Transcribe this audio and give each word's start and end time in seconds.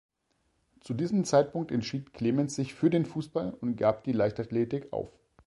Zu 0.79 0.95
diesem 0.95 1.25
Zeitpunkt 1.25 1.71
entschied 1.71 2.11
Clemens 2.11 2.55
sich 2.55 2.73
für 2.73 2.89
den 2.89 3.05
Fußball 3.05 3.53
und 3.61 3.75
gab 3.75 4.03
die 4.03 4.13
Leichtathletik 4.13 4.91
auf. 4.91 5.11